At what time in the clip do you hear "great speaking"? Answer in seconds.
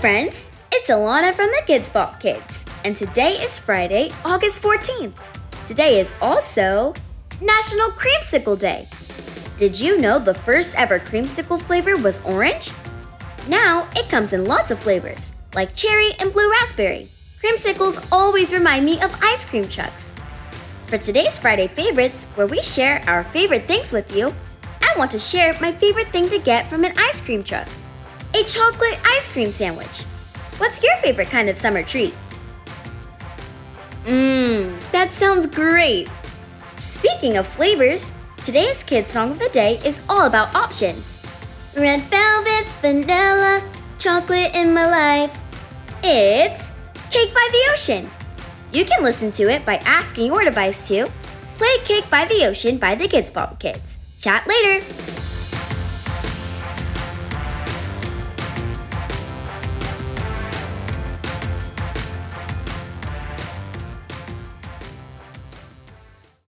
35.46-37.36